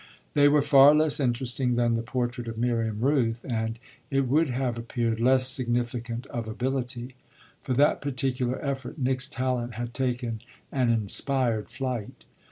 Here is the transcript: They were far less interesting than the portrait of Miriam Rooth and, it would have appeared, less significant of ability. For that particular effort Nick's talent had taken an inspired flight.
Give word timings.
They 0.33 0.47
were 0.47 0.63
far 0.63 0.95
less 0.95 1.19
interesting 1.19 1.75
than 1.75 1.93
the 1.93 2.01
portrait 2.01 2.47
of 2.47 2.57
Miriam 2.57 3.01
Rooth 3.01 3.45
and, 3.47 3.77
it 4.09 4.21
would 4.27 4.49
have 4.49 4.75
appeared, 4.75 5.19
less 5.19 5.47
significant 5.47 6.25
of 6.25 6.47
ability. 6.47 7.13
For 7.61 7.75
that 7.75 8.01
particular 8.01 8.59
effort 8.65 8.97
Nick's 8.97 9.27
talent 9.27 9.75
had 9.75 9.93
taken 9.93 10.41
an 10.71 10.89
inspired 10.89 11.69
flight. 11.69 12.23